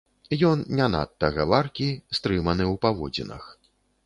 [0.51, 1.91] Ён не надта гаваркі,
[2.21, 3.43] стрыманы ў паводзінах.